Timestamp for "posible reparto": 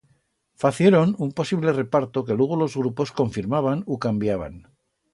1.39-2.25